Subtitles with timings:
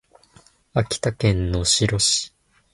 [0.73, 2.33] 秋田県能代市